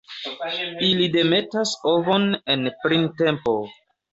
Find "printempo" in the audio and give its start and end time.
2.87-3.57